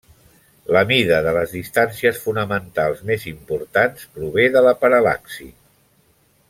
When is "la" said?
0.75-0.79, 4.69-4.77